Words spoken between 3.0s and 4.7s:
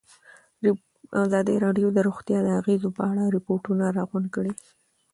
اړه ریپوټونه راغونډ کړي.